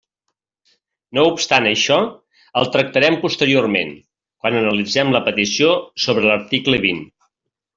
[1.17, 1.97] No obstant això,
[2.61, 3.93] el tractarem posteriorment,
[4.45, 5.71] quan analitzem la petició
[6.07, 7.07] sobre l'article vint.